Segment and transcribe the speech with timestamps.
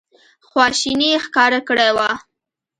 [0.47, 2.09] خواشیني ښکاره کړې وه.